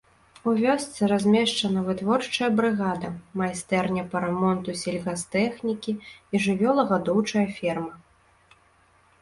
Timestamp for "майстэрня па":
3.41-4.17